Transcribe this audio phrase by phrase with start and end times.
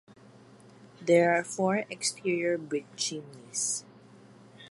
[0.99, 3.85] There are four exterior brick chimneys.